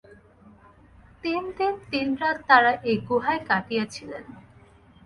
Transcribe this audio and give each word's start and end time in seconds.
তিন 1.23 1.43
দিন 1.57 1.73
তিন 1.91 2.07
রাত 2.21 2.37
তাঁরা 2.47 2.71
এই 2.89 2.97
গুহায় 3.07 3.41
কাটিয়েছিলেন। 3.49 4.23